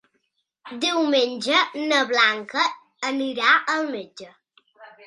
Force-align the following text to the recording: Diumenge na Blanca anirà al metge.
Diumenge 0.85 1.61
na 1.91 2.01
Blanca 2.15 2.65
anirà 3.13 3.55
al 3.77 3.89
metge. 3.97 4.33